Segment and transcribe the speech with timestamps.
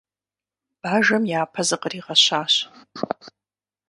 [0.81, 2.53] Бажэм япэ зыкъригъэщащ.